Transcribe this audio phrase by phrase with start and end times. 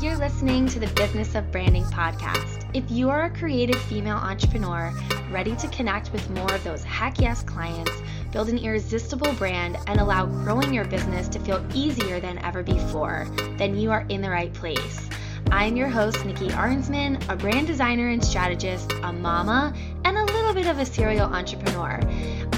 [0.00, 2.70] You're listening to the Business of Branding podcast.
[2.72, 4.92] If you are a creative female entrepreneur
[5.28, 7.90] ready to connect with more of those heck yes clients,
[8.30, 13.26] build an irresistible brand, and allow growing your business to feel easier than ever before,
[13.56, 15.10] then you are in the right place.
[15.50, 19.74] I'm your host, Nikki Arnsman, a brand designer and strategist, a mama,
[20.04, 21.98] and a little bit of a serial entrepreneur.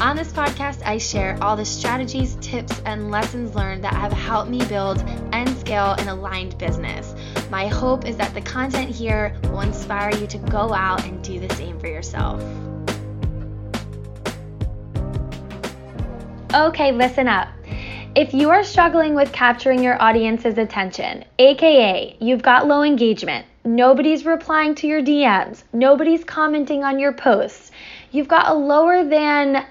[0.00, 4.51] On this podcast, I share all the strategies, tips, and lessons learned that have helped
[4.51, 5.02] me build
[5.33, 7.15] and scale an aligned business.
[7.50, 11.40] My hope is that the content here will inspire you to go out and do
[11.40, 12.40] the same for yourself.
[16.54, 17.48] Okay, listen up.
[18.14, 24.24] If you are struggling with capturing your audience's attention, aka you've got low engagement, nobody's
[24.24, 27.73] replying to your DMs, nobody's commenting on your posts,
[28.12, 29.64] you've got a lower than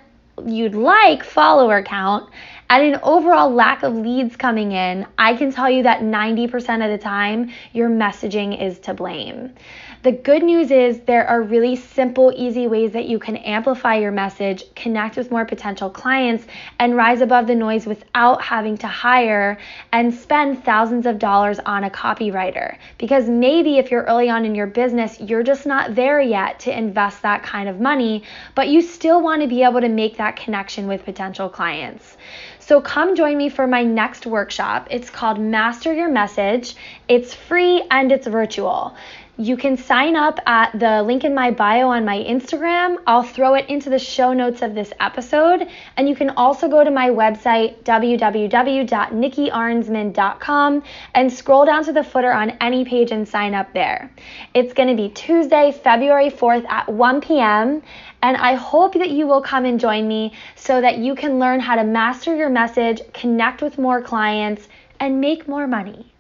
[0.46, 2.30] you'd like follower count,
[2.70, 6.92] and an overall lack of leads coming in, I can tell you that 90% of
[6.92, 9.56] the time your messaging is to blame.
[10.02, 14.14] The good news is there are really simple, easy ways that you can amplify your
[14.14, 16.48] message, connect with more potential clients,
[16.80, 19.58] and rise above the noise without having to hire
[19.92, 22.78] and spend thousands of dollars on a copywriter.
[22.98, 26.78] Because maybe if you're early on in your business, you're just not there yet to
[26.78, 28.24] invest that kind of money,
[28.56, 32.16] but you still want to be able to make that connection with potential clients.
[32.60, 34.88] So come join me for my next workshop.
[34.92, 36.76] It's called Master Your Message.
[37.10, 38.96] It's free and it's virtual.
[39.42, 42.98] You can sign up at the link in my bio on my Instagram.
[43.08, 45.66] I'll throw it into the show notes of this episode.
[45.96, 50.84] And you can also go to my website, www.nikkiarnsman.com,
[51.16, 54.12] and scroll down to the footer on any page and sign up there.
[54.54, 57.82] It's going to be Tuesday, February 4th at 1 p.m.
[58.22, 61.62] And I hope that you will come and join me so that you can learn
[61.62, 64.68] how to master your message, connect with more clients,
[65.00, 66.12] and make more money.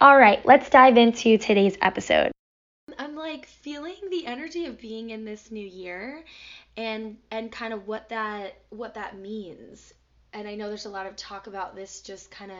[0.00, 2.31] All right, let's dive into today's episode.
[3.22, 6.24] Like feeling the energy of being in this new year
[6.76, 9.94] and and kind of what that what that means.
[10.32, 12.58] And I know there's a lot of talk about this just kind of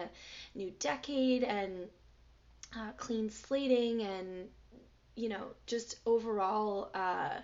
[0.55, 1.89] new decade and
[2.77, 4.49] uh, clean slating and
[5.17, 7.39] you know just overall uh,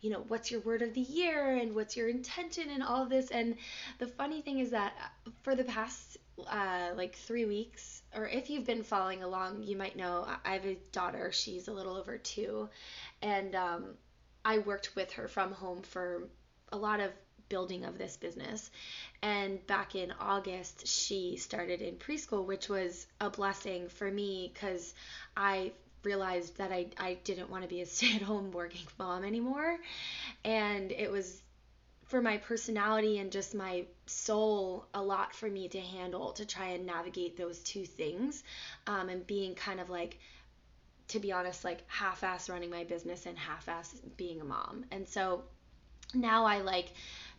[0.00, 3.08] you know what's your word of the year and what's your intention and all of
[3.08, 3.56] this and
[3.98, 4.92] the funny thing is that
[5.42, 9.96] for the past uh, like three weeks or if you've been following along, you might
[9.96, 11.32] know I have a daughter.
[11.32, 12.68] She's a little over two,
[13.22, 13.84] and um,
[14.44, 16.28] I worked with her from home for
[16.72, 17.10] a lot of
[17.48, 18.70] building of this business.
[19.22, 24.94] And back in August, she started in preschool, which was a blessing for me because
[25.36, 25.72] I
[26.02, 29.78] realized that I, I didn't want to be a stay at home working mom anymore.
[30.44, 31.42] And it was
[32.06, 36.68] for my personality and just my soul a lot for me to handle to try
[36.68, 38.44] and navigate those two things
[38.86, 40.18] um, and being kind of like
[41.08, 44.84] to be honest like half-ass running my business and half-ass being a mom.
[44.90, 45.44] And so
[46.14, 46.92] now i like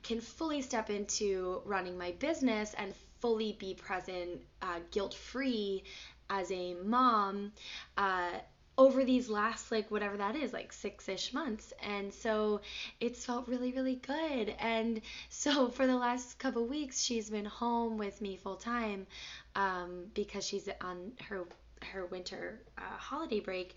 [0.03, 5.83] can fully step into running my business and fully be present uh, guilt-free
[6.29, 7.51] as a mom
[7.97, 8.31] uh,
[8.77, 11.73] over these last like whatever that is like six-ish months.
[11.81, 12.61] And so
[12.99, 14.53] it's felt really really good.
[14.59, 19.07] And so for the last couple weeks she's been home with me full time
[19.55, 21.45] um, because she's on her
[21.93, 23.75] her winter uh, holiday break.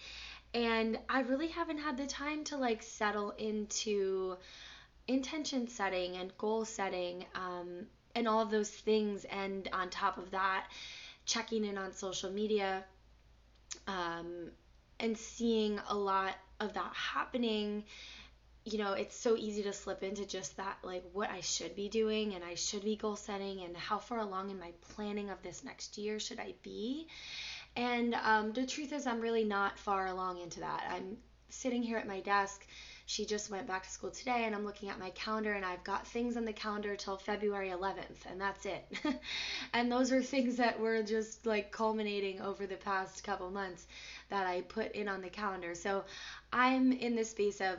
[0.52, 4.36] And i really haven't had the time to like settle into
[5.08, 9.24] intention setting and goal setting um, and all of those things.
[9.24, 10.66] And on top of that
[11.24, 12.84] checking in on social media
[13.86, 14.50] um,
[15.00, 17.82] and seeing a lot of that happening
[18.64, 21.88] you know it's so easy to slip into just that like what i should be
[21.88, 25.42] doing and i should be goal setting and how far along in my planning of
[25.42, 27.06] this next year should i be.
[27.76, 30.84] And um, the truth is i'm really not far along into that.
[30.90, 31.16] I'm
[31.50, 32.66] sitting here at my desk.
[33.06, 35.82] She just went back to school today and I'm looking at my calendar and I've
[35.82, 38.84] got things on the calendar till February 11th and that's it.
[39.72, 43.86] and those are things that were just like culminating over the past couple months
[44.30, 45.74] that I put in on the calendar.
[45.74, 46.04] So
[46.52, 47.78] I'm in the space of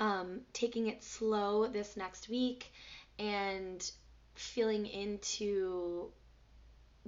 [0.00, 2.72] um, taking it slow this next week
[3.18, 3.88] and
[4.34, 6.10] feeling into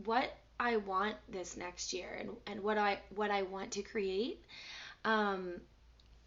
[0.05, 4.45] what I want this next year and, and what I what I want to create.
[5.05, 5.61] Um,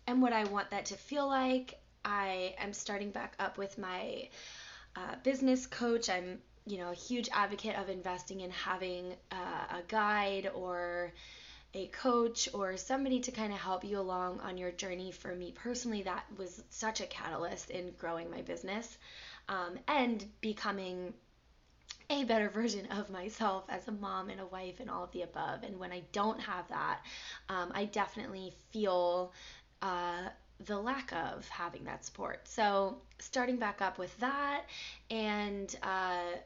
[0.10, 1.80] and what I want that to feel like.
[2.04, 4.30] I am starting back up with my
[4.96, 6.10] uh, business coach.
[6.10, 11.14] I'm, you know, a huge advocate of investing in having uh, a guide or
[11.74, 15.12] a coach or somebody to kind of help you along on your journey.
[15.12, 18.98] For me personally, that was such a catalyst in growing my business
[19.48, 21.14] um, and becoming
[22.10, 25.22] a better version of myself as a mom and a wife and all of the
[25.22, 25.64] above.
[25.64, 27.02] And when I don't have that,
[27.50, 29.34] um, I definitely feel
[29.82, 30.30] uh,
[30.66, 32.48] the lack of having that support.
[32.48, 34.64] So, starting back up with that
[35.10, 36.38] and uh,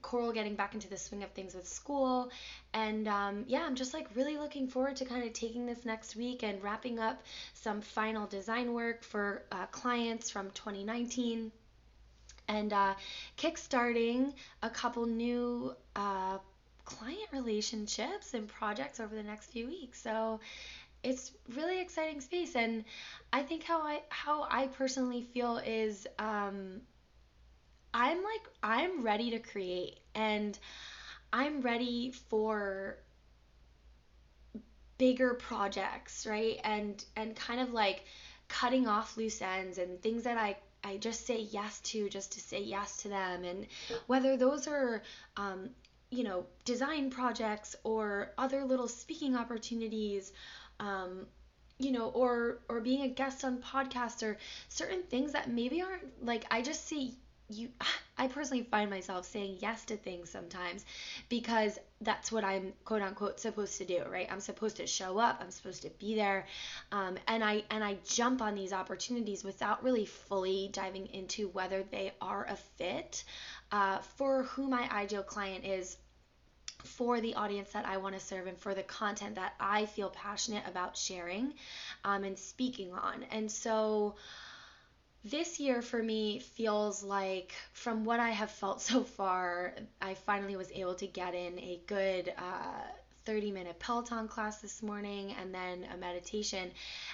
[0.00, 2.30] Coral getting back into the swing of things with school.
[2.72, 6.16] And um, yeah, I'm just like really looking forward to kind of taking this next
[6.16, 7.22] week and wrapping up
[7.54, 11.52] some final design work for uh, clients from 2019
[12.48, 12.94] and uh,
[13.38, 16.38] kickstarting a couple new uh,
[16.84, 20.00] client relationships and projects over the next few weeks.
[20.00, 20.40] So
[21.02, 22.84] it's really exciting space, and
[23.32, 26.80] I think how I how I personally feel is um,
[27.94, 30.58] I'm like I'm ready to create, and
[31.32, 32.96] I'm ready for
[34.98, 36.60] bigger projects, right?
[36.64, 38.04] And and kind of like
[38.48, 42.40] cutting off loose ends and things that I I just say yes to just to
[42.40, 43.44] say yes to them.
[43.44, 43.66] And
[44.06, 45.02] whether those are,
[45.36, 45.70] um,
[46.10, 50.32] you know, design projects or other little speaking opportunities,
[50.80, 51.26] um,
[51.78, 56.24] you know, or or being a guest on podcast or certain things that maybe aren't
[56.24, 57.16] like I just see
[57.48, 57.68] you
[58.18, 60.84] I personally find myself saying yes to things sometimes
[61.28, 64.28] because that's what I'm quote unquote supposed to do, right?
[64.30, 66.46] I'm supposed to show up, I'm supposed to be there,
[66.92, 71.82] um, and I and I jump on these opportunities without really fully diving into whether
[71.82, 73.24] they are a fit
[73.72, 75.96] uh, for who my ideal client is
[76.84, 80.10] for the audience that I want to serve and for the content that I feel
[80.10, 81.54] passionate about sharing
[82.04, 83.24] um, and speaking on.
[83.30, 84.16] And so,
[85.24, 90.56] this year for me feels like, from what I have felt so far, I finally
[90.56, 92.82] was able to get in a good uh,
[93.24, 96.70] 30 minute Peloton class this morning and then a meditation.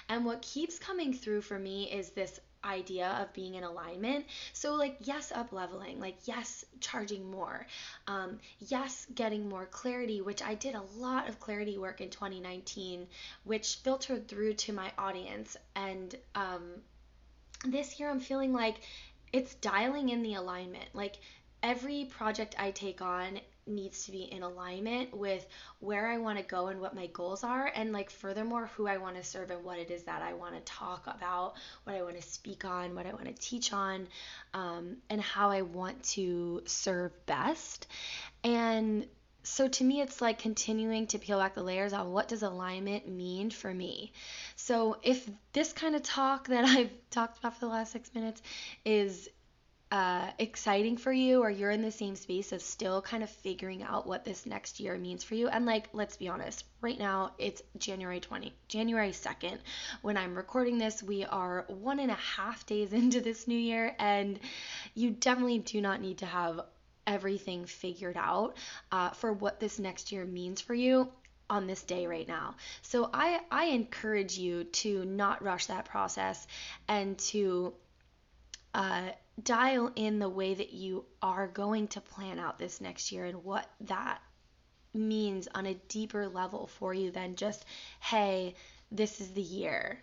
[0.09, 4.25] And what keeps coming through for me is this idea of being in alignment.
[4.53, 7.65] So, like, yes, up leveling, like, yes, charging more,
[8.07, 13.07] um, yes, getting more clarity, which I did a lot of clarity work in 2019,
[13.45, 15.55] which filtered through to my audience.
[15.75, 16.81] And um,
[17.65, 18.75] this year I'm feeling like
[19.31, 20.85] it's dialing in the alignment.
[20.93, 21.19] Like
[21.61, 25.45] every project I take on needs to be in alignment with
[25.79, 28.97] where I want to go and what my goals are and like furthermore who I
[28.97, 31.53] want to serve and what it is that I want to talk about,
[31.83, 34.07] what I want to speak on, what I want to teach on,
[34.53, 37.87] um, and how I want to serve best.
[38.43, 39.05] And
[39.43, 43.07] so to me it's like continuing to peel back the layers on what does alignment
[43.07, 44.11] mean for me
[44.69, 48.41] so if this kind of talk that i've talked about for the last six minutes
[48.85, 49.27] is
[49.91, 53.81] uh, exciting for you or you're in the same space of still kind of figuring
[53.81, 57.31] out what this next year means for you and like let's be honest right now
[57.39, 59.57] it's january 20 january 2nd
[60.03, 61.01] when i'm recording this.
[61.01, 64.39] We are one and a half days into this new year and
[64.93, 66.61] you definitely do not need to have
[67.07, 68.55] everything figured out
[68.91, 71.11] uh, for what this next year means for you
[71.49, 72.55] on this day right now.
[72.81, 76.47] So I I encourage you to not rush that process
[76.87, 77.73] and to
[78.73, 79.09] uh,
[79.43, 83.43] dial in the way that you are going to plan out this next year and
[83.43, 84.21] what that
[84.93, 87.63] means on a deeper level for you than just
[87.99, 88.55] hey
[88.91, 89.99] this is the year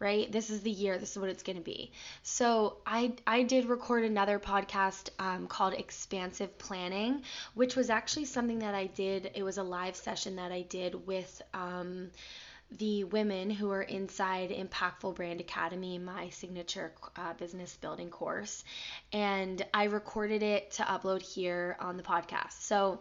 [0.00, 0.32] right?
[0.32, 0.98] This is the year.
[0.98, 1.92] This is what it's going to be.
[2.22, 7.22] So I I did record another podcast um, called Expansive Planning,
[7.54, 9.30] which was actually something that I did.
[9.34, 11.40] It was a live session that I did with.
[11.54, 12.10] Um,
[12.78, 18.62] the women who are inside Impactful Brand Academy, my signature uh, business building course.
[19.12, 22.52] And I recorded it to upload here on the podcast.
[22.60, 23.00] So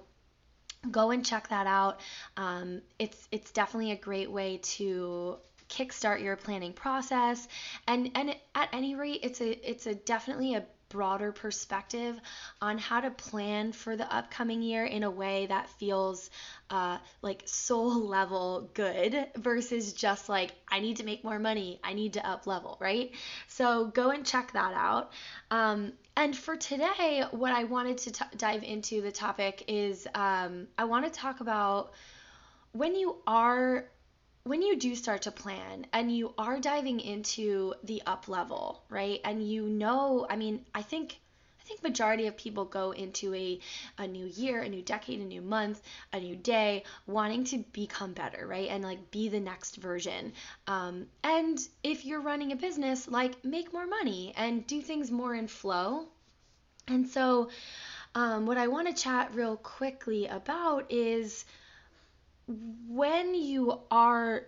[0.89, 2.00] go and check that out.
[2.36, 5.38] Um, it's it's definitely a great way to
[5.69, 7.47] kickstart your planning process.
[7.88, 12.19] And and at any rate, it's a it's a definitely a broader perspective
[12.61, 16.29] on how to plan for the upcoming year in a way that feels
[16.71, 21.93] uh, like soul level good versus just like I need to make more money, I
[21.93, 23.11] need to up level, right?
[23.47, 25.11] So go and check that out.
[25.51, 30.67] Um, and for today, what I wanted to t- dive into the topic is um,
[30.77, 31.93] I want to talk about
[32.71, 33.85] when you are
[34.50, 39.22] when you do start to plan and you are diving into the up level, right?
[39.24, 41.20] And you know, I mean, I think
[41.62, 43.60] I think majority of people go into a
[44.00, 48.13] a new year, a new decade, a new month, a new day, wanting to become
[48.13, 48.70] better, right?
[48.70, 50.34] And like be the next version.
[50.65, 55.36] Um, and if you're running a business, like make more money and do things more
[55.36, 56.08] in flow.
[56.88, 57.51] And so,
[58.15, 61.46] um, what I want to chat real quickly about is
[62.88, 64.44] when you are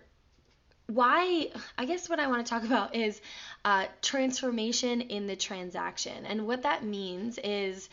[0.88, 1.46] why
[1.78, 3.20] i guess what i want to talk about is
[3.64, 7.88] uh, transformation in the transaction and what that means is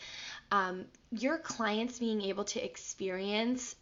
[0.52, 3.76] um, your clients being able to experience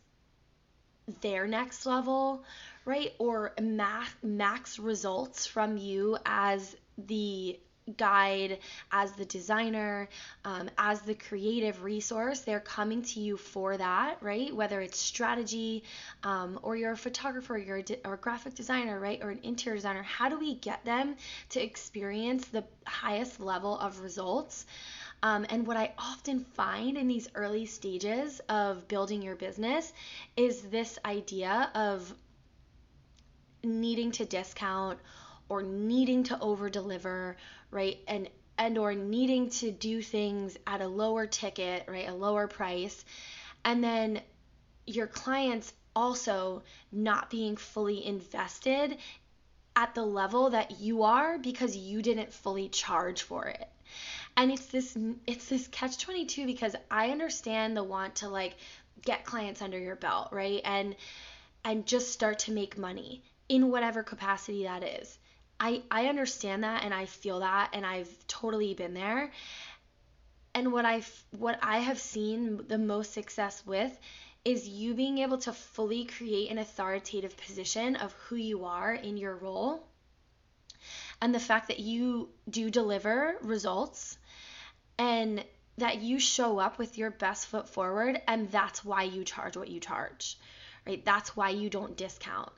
[1.20, 2.44] their next level,
[2.84, 3.12] right?
[3.18, 7.58] Or max, max results from you as the
[7.96, 8.58] guide,
[8.92, 10.08] as the designer,
[10.44, 12.40] um, as the creative resource.
[12.40, 14.54] They're coming to you for that, right?
[14.54, 15.84] Whether it's strategy
[16.22, 19.20] um, or you're a photographer, you're a, di- or a graphic designer, right?
[19.22, 20.02] Or an interior designer.
[20.02, 21.16] How do we get them
[21.50, 24.66] to experience the highest level of results?
[25.22, 29.92] Um, and what I often find in these early stages of building your business
[30.36, 32.14] is this idea of
[33.64, 34.98] needing to discount
[35.48, 37.36] or needing to over deliver,
[37.70, 37.98] right?
[38.06, 38.28] And
[38.58, 42.08] and or needing to do things at a lower ticket, right?
[42.08, 43.04] A lower price.
[43.64, 44.20] And then
[44.84, 48.98] your clients also not being fully invested
[49.76, 53.68] at the level that you are because you didn't fully charge for it.
[54.36, 58.56] And it's this it's this catch 22 because I understand the want to like
[59.02, 60.60] get clients under your belt, right?
[60.64, 60.96] And
[61.64, 65.17] and just start to make money in whatever capacity that is.
[65.60, 69.32] I, I understand that and I feel that and I've totally been there.
[70.54, 71.02] And what I
[71.36, 73.96] what I have seen the most success with
[74.44, 79.16] is you being able to fully create an authoritative position of who you are in
[79.16, 79.86] your role.
[81.20, 84.16] And the fact that you do deliver results
[84.96, 85.44] and
[85.76, 89.68] that you show up with your best foot forward and that's why you charge what
[89.68, 90.38] you charge.
[90.86, 91.04] Right?
[91.04, 92.50] That's why you don't discount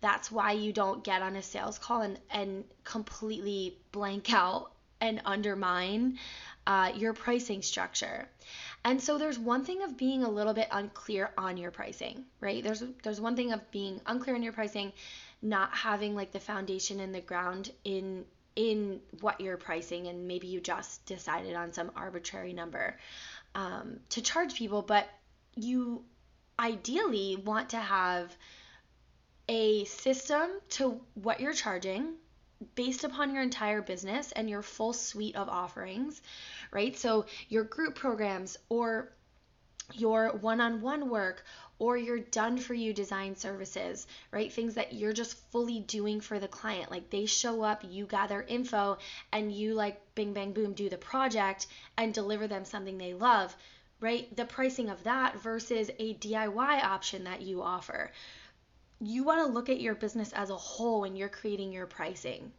[0.00, 5.20] that's why you don't get on a sales call and, and completely blank out and
[5.24, 6.18] undermine
[6.66, 8.28] uh, your pricing structure.
[8.84, 12.62] And so there's one thing of being a little bit unclear on your pricing, right?
[12.62, 14.92] There's there's one thing of being unclear on your pricing,
[15.42, 18.24] not having like the foundation in the ground in
[18.56, 22.98] in what you're pricing, and maybe you just decided on some arbitrary number
[23.54, 25.08] um, to charge people, but
[25.54, 26.04] you
[26.58, 28.36] ideally want to have
[29.48, 32.14] a system to what you're charging
[32.74, 36.20] based upon your entire business and your full suite of offerings,
[36.72, 36.96] right?
[36.96, 39.12] So your group programs or
[39.94, 41.44] your one-on-one work
[41.78, 44.52] or your done for you design services, right?
[44.52, 46.90] Things that you're just fully doing for the client.
[46.90, 48.98] Like they show up, you gather info,
[49.32, 53.56] and you like bing, bang, boom, do the project and deliver them something they love,
[54.00, 54.34] right?
[54.36, 58.10] The pricing of that versus a DIY option that you offer,
[59.00, 62.52] you want to look at your business as a whole when you're creating your pricing.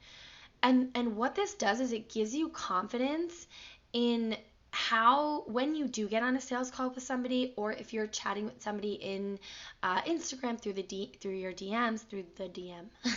[0.61, 3.47] And and what this does is it gives you confidence
[3.93, 4.35] in
[4.71, 8.45] how when you do get on a sales call with somebody or if you're chatting
[8.45, 9.39] with somebody in
[9.81, 12.85] uh, Instagram through the D, through your DMs through the DM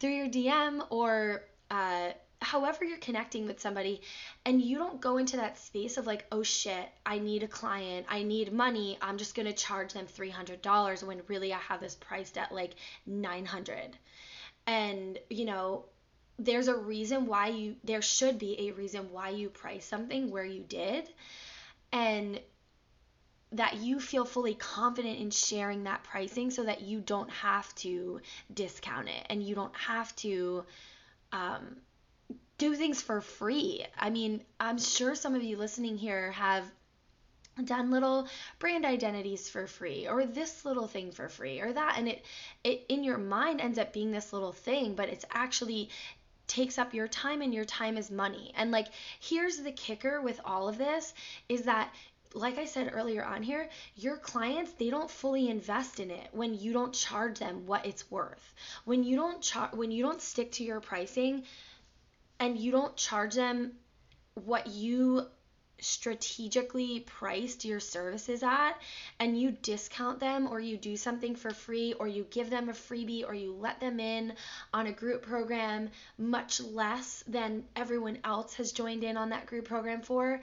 [0.00, 2.10] through your DM or uh,
[2.46, 4.00] however you're connecting with somebody
[4.44, 8.06] and you don't go into that space of like oh shit i need a client
[8.08, 11.96] i need money i'm just going to charge them $300 when really i have this
[11.96, 12.74] priced at like
[13.04, 13.98] 900
[14.68, 15.86] and you know
[16.38, 20.44] there's a reason why you there should be a reason why you price something where
[20.44, 21.08] you did
[21.92, 22.38] and
[23.50, 28.20] that you feel fully confident in sharing that pricing so that you don't have to
[28.54, 30.64] discount it and you don't have to
[31.32, 31.76] um,
[32.58, 33.84] do things for free.
[33.98, 36.64] I mean, I'm sure some of you listening here have
[37.64, 38.28] done little
[38.58, 42.22] brand identities for free or this little thing for free or that and it
[42.64, 45.88] it in your mind ends up being this little thing but it's actually
[46.46, 48.52] takes up your time and your time is money.
[48.56, 48.88] And like
[49.20, 51.12] here's the kicker with all of this
[51.48, 51.92] is that
[52.34, 56.54] like I said earlier on here, your clients, they don't fully invest in it when
[56.54, 58.52] you don't charge them what it's worth.
[58.84, 61.44] When you don't char- when you don't stick to your pricing,
[62.40, 63.72] and you don't charge them
[64.34, 65.26] what you
[65.80, 68.72] strategically priced your services at
[69.20, 72.72] and you discount them or you do something for free or you give them a
[72.72, 74.32] freebie or you let them in
[74.72, 79.66] on a group program much less than everyone else has joined in on that group
[79.66, 80.40] program for,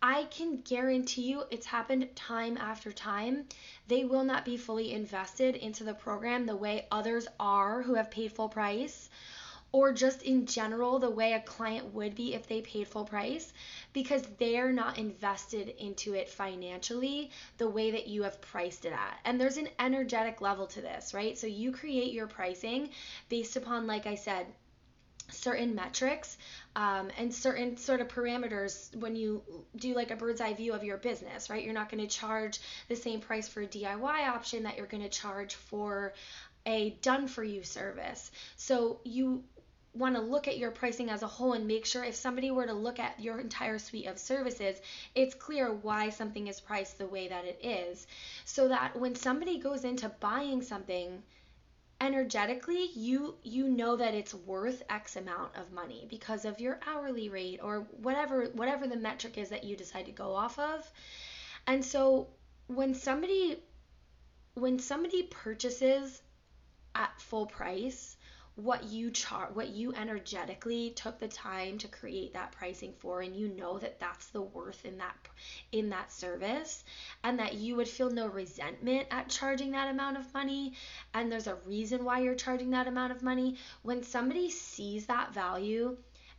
[0.00, 3.46] I can guarantee you it's happened time after time.
[3.88, 8.10] They will not be fully invested into the program the way others are who have
[8.10, 9.10] paid full price
[9.76, 13.52] or just in general the way a client would be if they paid full price
[13.92, 19.18] because they're not invested into it financially the way that you have priced it at.
[19.26, 21.36] And there's an energetic level to this, right?
[21.36, 22.88] So you create your pricing
[23.28, 24.46] based upon, like I said,
[25.28, 26.38] certain metrics
[26.74, 29.42] um, and certain sort of parameters when you
[29.76, 31.62] do like a bird's eye view of your business, right?
[31.62, 35.02] You're not going to charge the same price for a DIY option that you're going
[35.02, 36.14] to charge for
[36.66, 38.30] a done for you service.
[38.56, 39.44] So you
[39.96, 42.66] want to look at your pricing as a whole and make sure if somebody were
[42.66, 44.80] to look at your entire suite of services,
[45.14, 48.06] it's clear why something is priced the way that it is.
[48.44, 51.22] So that when somebody goes into buying something,
[52.00, 57.30] energetically you you know that it's worth x amount of money because of your hourly
[57.30, 60.92] rate or whatever whatever the metric is that you decide to go off of
[61.66, 62.26] and so
[62.66, 63.56] when somebody
[64.52, 66.20] when somebody purchases
[66.94, 68.15] at full price
[68.56, 73.36] what you char what you energetically took the time to create that pricing for and
[73.36, 75.14] you know that that's the worth in that
[75.72, 76.82] in that service
[77.22, 80.72] and that you would feel no resentment at charging that amount of money
[81.12, 85.34] and there's a reason why you're charging that amount of money when somebody sees that
[85.34, 85.94] value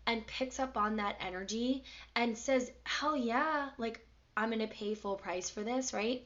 [0.08, 1.84] and picks up on that energy
[2.16, 6.24] and says hell yeah like I'm going to pay full price for this right?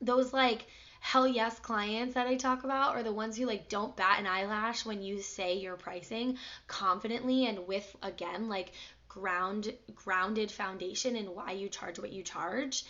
[0.00, 0.66] Those like
[1.00, 4.26] hell yes clients that I talk about are the ones who like don't bat an
[4.26, 6.38] eyelash when you say your pricing
[6.68, 8.72] confidently and with again like
[9.10, 12.84] ground grounded foundation in why you charge what you charge,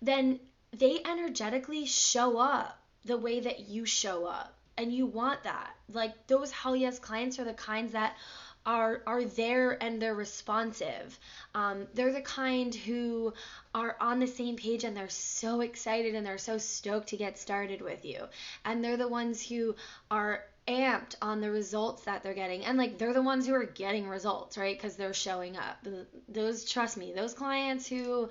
[0.00, 0.38] then
[0.72, 4.54] they energetically show up the way that you show up.
[4.76, 5.70] And you want that.
[5.88, 8.16] Like those hell yes clients are the kinds that
[8.66, 11.18] are are there and they're responsive.
[11.54, 13.32] Um, they're the kind who
[13.74, 17.38] are on the same page and they're so excited and they're so stoked to get
[17.38, 18.24] started with you.
[18.64, 19.74] And they're the ones who
[20.10, 23.66] are amped on the results that they're getting and like they're the ones who are
[23.66, 25.86] getting results right because they're showing up
[26.26, 28.30] those trust me those clients who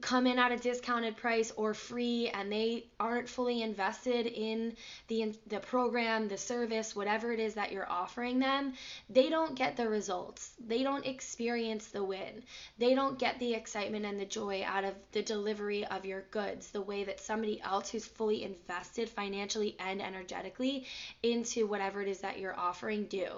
[0.00, 4.76] come in at a discounted price or free and they aren't fully invested in
[5.08, 8.72] the the program, the service, whatever it is that you're offering them,
[9.08, 10.52] they don't get the results.
[10.64, 12.44] They don't experience the win.
[12.78, 16.70] They don't get the excitement and the joy out of the delivery of your goods
[16.70, 20.86] the way that somebody else who's fully invested financially and energetically
[21.22, 23.28] into whatever it is that you're offering do.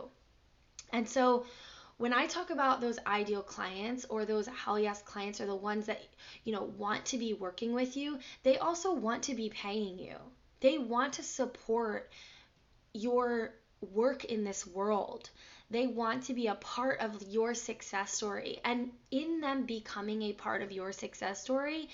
[0.92, 1.46] And so
[2.02, 5.86] when I talk about those ideal clients or those hell yes clients are the ones
[5.86, 6.02] that
[6.42, 10.16] you know want to be working with you, they also want to be paying you.
[10.58, 12.10] They want to support
[12.92, 13.54] your
[13.92, 15.30] work in this world.
[15.70, 18.58] They want to be a part of your success story.
[18.64, 21.88] And in them becoming a part of your success story,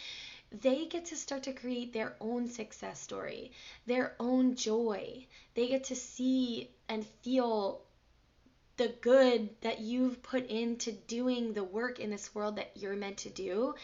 [0.50, 3.52] they get to start to create their own success story,
[3.85, 5.26] their own joy.
[5.52, 7.82] They get to see and feel
[8.78, 13.18] the good that you've put into doing the work in this world that you're meant
[13.18, 13.74] to do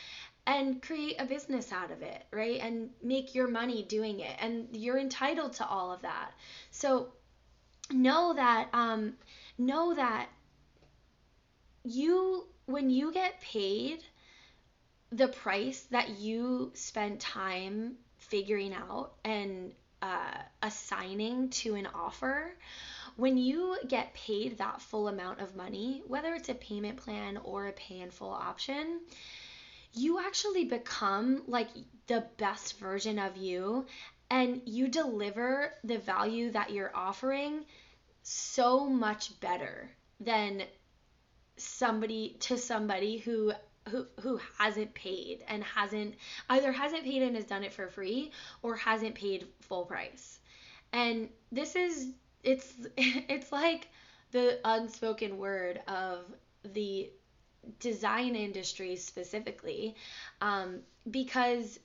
[0.46, 2.60] and create a business out of it, right?
[2.60, 4.36] And make your money doing it.
[4.40, 6.30] And you're entitled to all of that.
[6.70, 7.08] So
[7.90, 9.14] know that um
[9.58, 10.28] know that
[11.84, 14.02] you when you get paid
[15.12, 19.72] the price that you spend time figuring out and
[20.04, 22.54] uh, assigning to an offer,
[23.16, 27.68] when you get paid that full amount of money, whether it's a payment plan or
[27.68, 29.00] a pay in full option,
[29.94, 31.68] you actually become like
[32.06, 33.86] the best version of you
[34.30, 37.64] and you deliver the value that you're offering
[38.22, 39.88] so much better
[40.20, 40.62] than
[41.56, 43.52] somebody to somebody who
[43.88, 46.14] who who hasn't paid and hasn't
[46.50, 48.30] either hasn't paid and has done it for free
[48.62, 50.38] or hasn't paid full price.
[50.92, 52.08] And this is
[52.42, 53.88] it's it's like
[54.30, 56.24] the unspoken word of
[56.72, 57.10] the
[57.80, 59.94] design industry specifically
[60.40, 61.78] um, because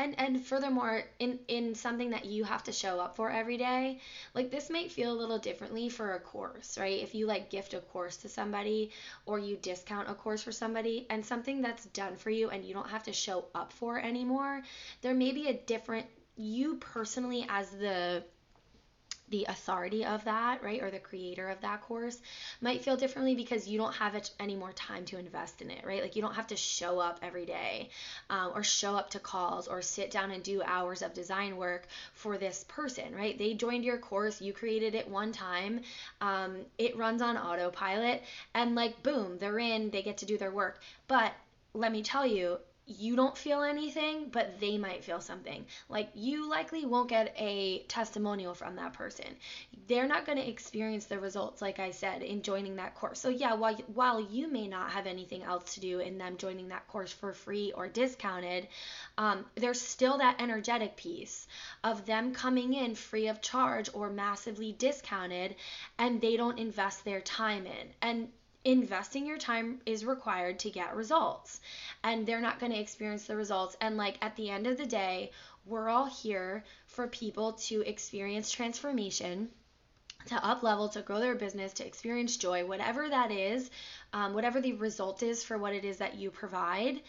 [0.00, 3.98] and and furthermore in in something that you have to show up for every day
[4.34, 7.00] like this might feel a little differently for a course right?
[7.02, 8.90] If you like gift a course to somebody
[9.26, 12.72] or you discount a course for somebody and something that's done for you and you
[12.74, 14.62] don't have to show up for anymore
[15.02, 18.24] there may be a different you personally as the
[19.30, 22.20] the authority of that, right, or the creator of that course
[22.60, 26.02] might feel differently because you don't have any more time to invest in it, right?
[26.02, 27.90] Like you don't have to show up every day
[28.28, 31.86] um, or show up to calls or sit down and do hours of design work
[32.12, 33.36] for this person, right?
[33.38, 35.80] They joined your course, you created it one time,
[36.20, 38.22] um, it runs on autopilot,
[38.54, 40.80] and like boom, they're in, they get to do their work.
[41.08, 41.32] But
[41.74, 42.58] let me tell you,
[42.98, 45.64] you don't feel anything, but they might feel something.
[45.88, 49.36] Like you likely won't get a testimonial from that person.
[49.86, 53.20] They're not going to experience the results, like I said, in joining that course.
[53.20, 56.68] So, yeah, while, while you may not have anything else to do in them joining
[56.68, 58.68] that course for free or discounted,
[59.18, 61.46] um, there's still that energetic piece
[61.84, 65.54] of them coming in free of charge or massively discounted
[65.98, 67.88] and they don't invest their time in.
[68.02, 68.28] And
[68.64, 71.60] investing your time is required to get results
[72.04, 74.84] and they're not going to experience the results and like at the end of the
[74.84, 75.30] day
[75.64, 79.48] we're all here for people to experience transformation
[80.26, 83.70] to up level, to grow their business, to experience joy, whatever that is,
[84.12, 87.00] um, whatever the result is for what it is that you provide,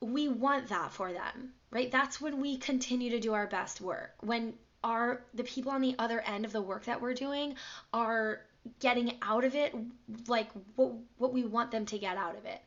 [0.00, 1.90] we want that for them, right?
[1.90, 4.14] That's when we continue to do our best work.
[4.20, 7.54] When our the people on the other end of the work that we're doing
[7.92, 8.40] are
[8.78, 9.74] getting out of it
[10.26, 12.60] like what what we want them to get out of it.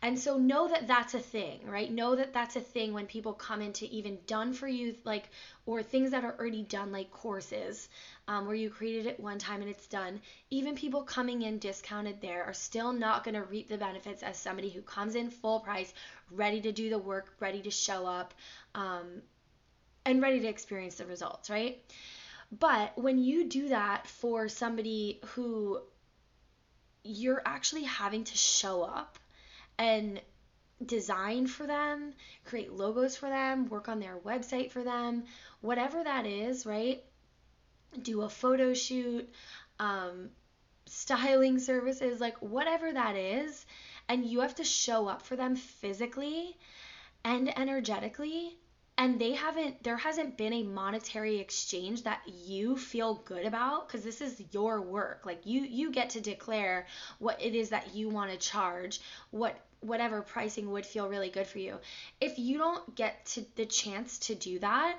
[0.00, 1.90] And so know that that's a thing, right?
[1.90, 5.28] Know that that's a thing when people come into even done for you like
[5.66, 7.88] or things that are already done like courses
[8.28, 10.20] um, where you created it one time and it's done.
[10.50, 14.38] Even people coming in discounted there are still not going to reap the benefits as
[14.38, 15.92] somebody who comes in full price,
[16.30, 18.34] ready to do the work, ready to show up,
[18.76, 19.20] um,
[20.06, 21.82] and ready to experience the results, right?
[22.50, 25.80] But when you do that for somebody who
[27.04, 29.18] you're actually having to show up
[29.78, 30.20] and
[30.84, 32.12] design for them,
[32.44, 35.24] create logos for them, work on their website for them,
[35.60, 37.02] whatever that is, right?
[38.02, 39.28] Do a photo shoot,
[39.78, 40.30] um,
[40.86, 43.64] styling services, like whatever that is,
[44.08, 46.56] and you have to show up for them physically
[47.24, 48.58] and energetically
[49.00, 54.04] and they haven't there hasn't been a monetary exchange that you feel good about because
[54.04, 55.22] this is your work.
[55.24, 56.86] Like you you get to declare
[57.18, 61.46] what it is that you want to charge what whatever pricing would feel really good
[61.46, 61.78] for you.
[62.20, 64.98] If you don't get to the chance to do that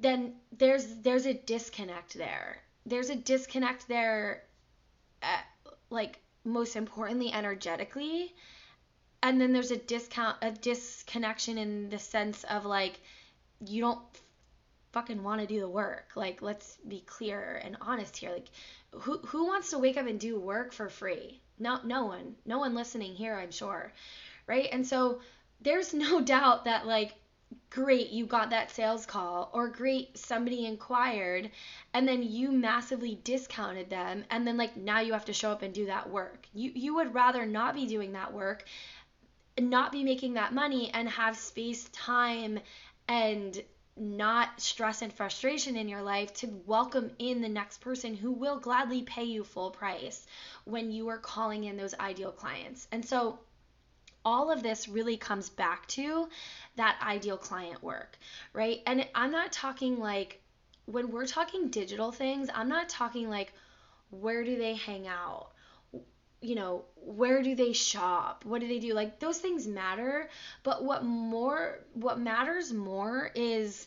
[0.00, 2.58] then there's there's a disconnect there.
[2.84, 4.42] There's a disconnect there
[5.22, 8.34] at, uh, like most importantly energetically
[9.22, 13.00] and then there's a discount a disconnection in the sense of like
[13.66, 14.00] you don't
[14.92, 16.10] fucking want to do the work.
[16.14, 18.30] Like let's be clear and honest here.
[18.30, 18.48] Like
[18.92, 21.40] who who wants to wake up and do work for free?
[21.58, 22.34] No no one.
[22.46, 23.92] No one listening here i'm sure.
[24.46, 24.68] Right?
[24.72, 25.20] And so
[25.60, 27.14] there's no doubt that like
[27.68, 31.50] great you got that sales call or great somebody inquired
[31.92, 35.62] and then you massively discounted them and then like now you have to show up
[35.62, 36.46] and do that work.
[36.54, 38.64] You you would rather not be doing that work
[39.62, 42.60] not be making that money and have space, time,
[43.08, 43.62] and
[43.96, 48.58] not stress and frustration in your life to welcome in the next person who will
[48.58, 50.26] gladly pay you full price
[50.64, 52.86] when you are calling in those ideal clients.
[52.92, 53.38] And so
[54.24, 56.28] all of this really comes back to
[56.76, 58.18] that ideal client work,
[58.52, 58.80] right?
[58.86, 60.40] And I'm not talking like
[60.86, 63.52] when we're talking digital things, I'm not talking like
[64.10, 65.49] where do they hang out?
[66.40, 68.44] You know, where do they shop?
[68.44, 68.94] What do they do?
[68.94, 70.28] Like those things matter,
[70.62, 73.86] but what more what matters more is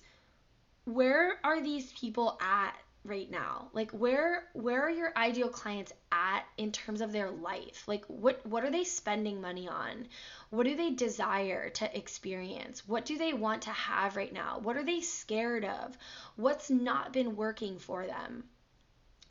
[0.86, 3.70] where are these people at right now?
[3.74, 7.88] Like where where are your ideal clients at in terms of their life?
[7.88, 10.08] Like what what are they spending money on?
[10.52, 12.88] What do they desire to experience?
[12.88, 14.60] What do they want to have right now?
[14.62, 15.98] What are they scared of?
[16.36, 18.44] What's not been working for them?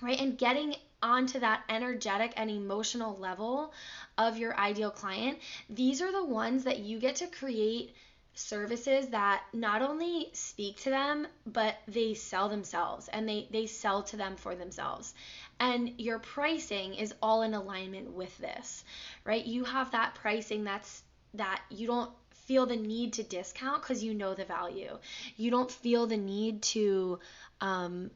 [0.01, 0.21] Right?
[0.21, 3.73] And getting onto that energetic and emotional level
[4.19, 5.39] of your ideal client,
[5.69, 7.95] these are the ones that you get to create
[8.35, 14.03] services that not only speak to them but they sell themselves and they they sell
[14.03, 15.13] to them for themselves.
[15.61, 18.85] And your pricing is all in alignment with this
[19.25, 19.45] right?
[19.45, 21.03] You have that pricing that's
[21.35, 22.11] that you don't
[22.47, 24.99] feel the need to discount because you know the value.
[25.37, 27.19] You don't feel the need to
[27.61, 28.11] um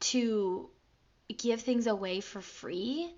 [0.00, 0.70] to
[1.32, 3.12] give things away for free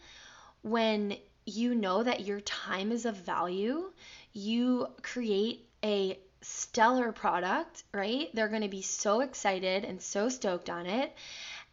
[0.63, 3.93] when you know that your time is of value,
[4.33, 8.29] you create a stellar product, right?
[8.35, 11.13] They're going to be so excited and so stoked on it.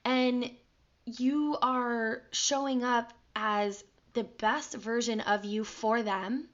[0.06, 0.50] And
[1.06, 6.48] you are showing up as the best version of you for them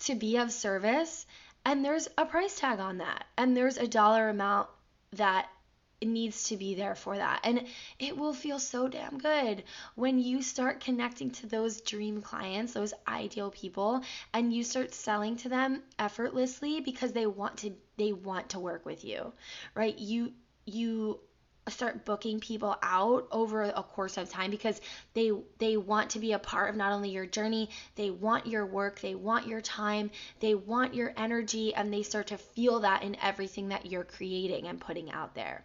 [0.00, 1.26] to be of service.
[1.64, 3.24] And there's a price tag on that.
[3.36, 4.68] And there's a dollar amount
[5.12, 5.48] that
[6.02, 7.40] needs to be there for that.
[7.44, 7.66] And
[7.98, 9.62] it will feel so damn good
[9.94, 14.02] when you start connecting to those dream clients, those ideal people,
[14.32, 18.84] and you start selling to them effortlessly because they want to they want to work
[18.84, 19.32] with you.
[19.74, 19.98] Right?
[19.98, 20.32] You
[20.66, 21.20] you
[21.68, 24.80] start booking people out over a course of time because
[25.14, 28.66] they they want to be a part of not only your journey they want your
[28.66, 33.02] work they want your time they want your energy and they start to feel that
[33.02, 35.64] in everything that you're creating and putting out there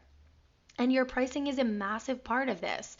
[0.80, 2.98] and your pricing is a massive part of this.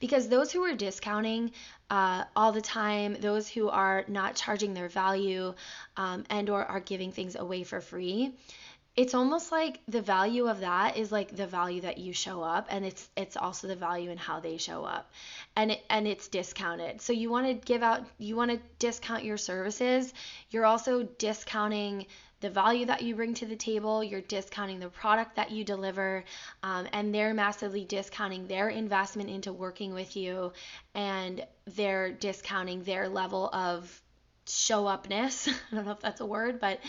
[0.00, 1.52] Because those who are discounting
[1.88, 5.54] uh, all the time, those who are not charging their value
[5.96, 8.34] um, and or are giving things away for free,
[8.96, 12.66] it's almost like the value of that is like the value that you show up
[12.70, 15.10] and it's it's also the value in how they show up.
[15.54, 17.00] And it, and it's discounted.
[17.00, 20.12] So you want to give out you want to discount your services.
[20.50, 22.06] You're also discounting
[22.40, 26.24] the value that you bring to the table you're discounting the product that you deliver
[26.62, 30.52] um, and they're massively discounting their investment into working with you
[30.94, 34.02] and they're discounting their level of
[34.50, 35.48] show upness.
[35.72, 36.80] I don't know if that's a word, but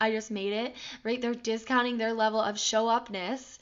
[0.00, 1.20] I just made it, right?
[1.20, 3.57] They're discounting their level of show upness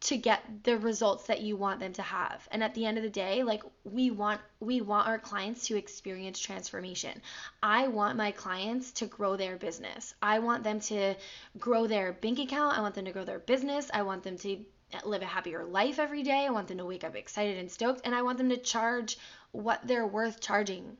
[0.00, 2.48] to get the results that you want them to have.
[2.50, 5.76] And at the end of the day, like we want we want our clients to
[5.76, 7.20] experience transformation.
[7.62, 10.14] I want my clients to grow their business.
[10.22, 11.14] I want them to
[11.58, 12.78] grow their bank account.
[12.78, 13.90] I want them to grow their business.
[13.92, 14.64] I want them to
[15.04, 16.46] live a happier life every day.
[16.46, 19.18] I want them to wake up excited and stoked and I want them to charge
[19.52, 20.96] what they're worth charging.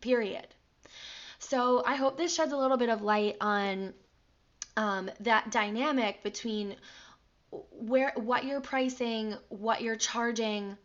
[0.00, 0.46] Period.
[1.38, 3.92] So I hope this sheds a little bit of light on
[4.76, 6.76] um, that dynamic between
[7.50, 10.76] where what you're pricing, what you're charging,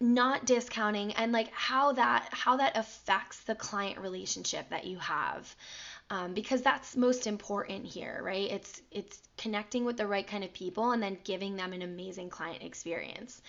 [0.00, 5.54] not discounting, and like how that how that affects the client relationship that you have.
[6.10, 8.50] Um, because that's most important here, right?
[8.50, 12.28] It's it's connecting with the right kind of people and then giving them an amazing
[12.28, 13.40] client experience.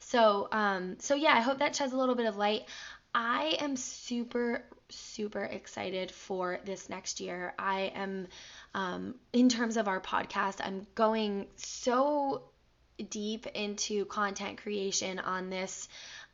[0.00, 2.64] So um, so yeah, I hope that sheds a little bit of light.
[3.14, 7.54] I am super, super excited for this next year.
[7.58, 8.28] I am,
[8.74, 12.42] um, in terms of our podcast, I'm going so
[13.08, 15.88] deep into content creation on this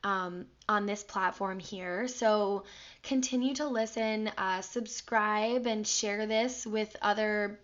[0.04, 2.06] um, on this platform here.
[2.06, 2.64] So
[3.02, 7.58] continue to listen, uh, subscribe, and share this with other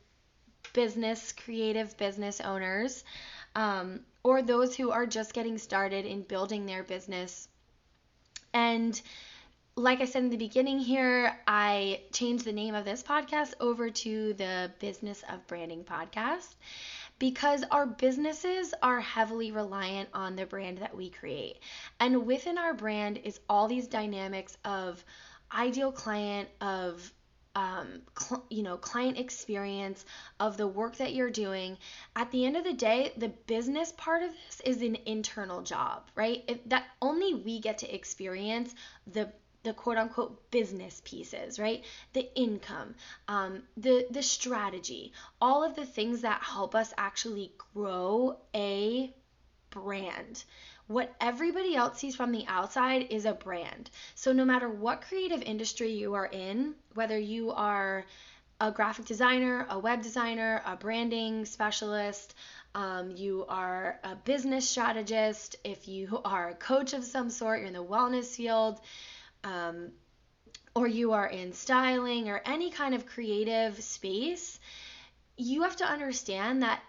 [0.73, 3.05] business, creative business owners,
[3.55, 7.49] um, or those who are just getting started in building their business
[8.53, 9.01] and
[9.77, 13.89] like I said in the beginning here, I changed the name of this podcast over
[13.89, 16.55] to the Business of Branding podcast
[17.19, 21.61] because our businesses are heavily reliant on the brand that we create.
[22.01, 25.03] And within our brand is all these dynamics of
[25.55, 27.11] ideal client, of
[27.55, 30.05] um, cl- you know, client experience
[30.41, 31.79] of the work that you're doing.
[32.17, 36.11] At the end of the day, the business part of this is an internal job,
[36.15, 36.45] right?
[36.47, 38.75] If that only we get to experience
[39.07, 39.33] the
[39.63, 41.85] the quote unquote business pieces, right?
[42.13, 42.95] The income,
[43.29, 49.13] um, the the strategy, all of the things that help us actually grow a
[49.71, 50.45] brand.
[50.89, 53.91] What everybody else sees from the outside is a brand.
[54.15, 58.05] So, no matter what creative industry you are in, whether you are
[58.61, 62.35] a graphic designer, a web designer, a branding specialist,
[62.75, 67.69] um, you are a business strategist, if you are a coach of some sort, you're
[67.69, 68.81] in the wellness field,
[69.45, 69.91] um,
[70.75, 74.59] or you are in styling or any kind of creative space,
[75.37, 76.81] you have to understand that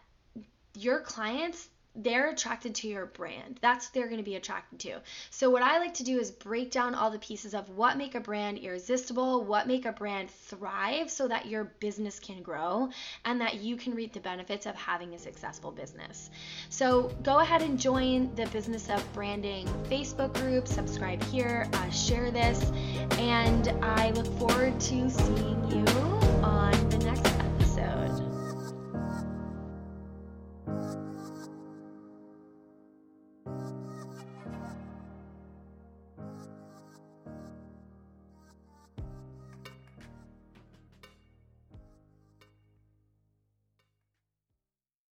[0.75, 3.59] your clients they're attracted to your brand.
[3.61, 5.01] That's what they're going to be attracted to.
[5.29, 8.15] So what I like to do is break down all the pieces of what make
[8.15, 12.89] a brand irresistible, what make a brand thrive so that your business can grow
[13.25, 16.31] and that you can reap the benefits of having a successful business.
[16.69, 22.31] So go ahead and join the Business of Branding Facebook group, subscribe here, uh, share
[22.31, 22.71] this,
[23.19, 26.22] and I look forward to seeing you